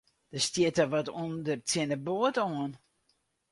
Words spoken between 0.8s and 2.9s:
wat ûnder tsjin de boat oan.